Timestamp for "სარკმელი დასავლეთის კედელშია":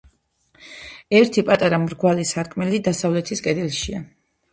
2.29-4.01